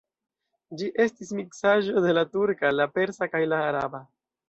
[0.79, 4.07] Ĝi estis miksaĵo de la turka, la persa kaj la araba.